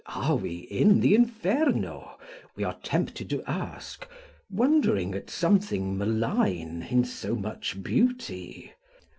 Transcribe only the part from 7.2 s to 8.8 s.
much beauty.